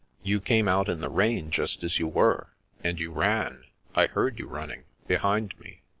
"You 0.33 0.41
came 0.41 0.67
out 0.67 0.89
in 0.89 0.99
the 1.01 1.11
rain 1.11 1.51
just 1.51 1.83
as 1.83 1.99
you 1.99 2.07
were, 2.07 2.47
and 2.83 2.99
you 2.99 3.11
ran— 3.11 3.65
I 3.95 4.07
heard 4.07 4.39
you 4.39 4.47
running, 4.47 4.85
behind 5.05 5.53
me. 5.59 5.83